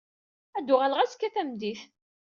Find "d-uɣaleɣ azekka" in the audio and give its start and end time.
0.65-1.29